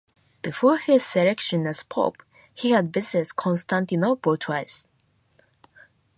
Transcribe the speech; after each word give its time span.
Before 0.41 0.79
his 0.79 1.05
selection 1.05 1.67
as 1.67 1.83
pope, 1.83 2.23
he 2.55 2.71
had 2.71 2.91
visited 2.91 3.35
Constantinople 3.35 4.35
twice. 4.35 4.87